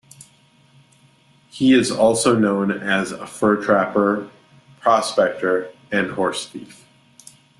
He 1.51 1.73
is 1.75 1.91
also 1.91 2.35
known 2.35 2.71
as 2.71 3.11
a 3.11 3.27
fur 3.27 3.63
trapper, 3.63 4.31
prospector, 4.79 5.69
and 5.91 6.09
horse 6.13 6.47
thief. 6.47 6.87